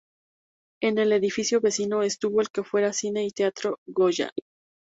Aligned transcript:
En 0.81 0.97
el 0.97 1.11
edificio 1.11 1.61
vecino 1.61 2.01
estuvo 2.01 2.41
el 2.41 2.49
que 2.49 2.63
fuera 2.63 2.91
cine 2.91 3.23
y 3.23 3.29
teatro 3.29 3.77
Goya. 3.85 4.31